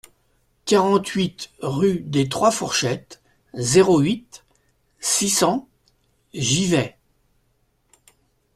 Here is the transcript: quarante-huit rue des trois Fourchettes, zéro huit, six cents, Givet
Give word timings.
quarante-huit 0.65 1.51
rue 1.59 1.99
des 1.99 2.27
trois 2.27 2.49
Fourchettes, 2.49 3.21
zéro 3.53 3.99
huit, 3.99 4.43
six 4.99 5.29
cents, 5.29 5.69
Givet 6.33 6.97